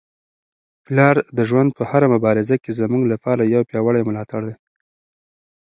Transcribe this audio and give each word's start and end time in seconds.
پلار 0.85 1.15
د 1.37 1.39
ژوند 1.49 1.69
په 1.77 1.83
هره 1.91 2.07
مبارزه 2.15 2.55
کي 2.63 2.71
زموږ 2.79 3.03
لپاره 3.13 3.51
یو 3.55 3.63
پیاوړی 3.69 4.01
ملاتړی 4.09 4.45
دی. 4.51 4.55